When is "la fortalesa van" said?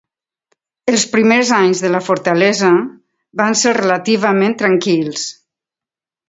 1.95-3.59